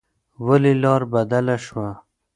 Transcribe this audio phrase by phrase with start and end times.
[0.45, 1.89] ولې لار بدله شوه؟